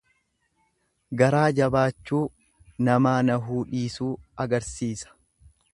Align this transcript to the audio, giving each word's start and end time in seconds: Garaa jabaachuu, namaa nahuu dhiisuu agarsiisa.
Garaa 1.19 1.43
jabaachuu, 1.59 2.23
namaa 2.89 3.15
nahuu 3.29 3.63
dhiisuu 3.75 4.13
agarsiisa. 4.47 5.17